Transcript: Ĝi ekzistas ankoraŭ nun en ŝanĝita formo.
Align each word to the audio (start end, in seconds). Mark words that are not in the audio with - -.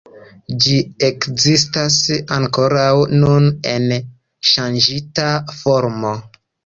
Ĝi 0.63 0.77
ekzistas 1.07 1.97
ankoraŭ 2.37 2.87
nun 3.25 3.47
en 3.75 3.85
ŝanĝita 4.53 5.29
formo. 5.59 6.15